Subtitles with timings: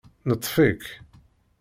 [0.27, 0.83] Neṭṭef-ik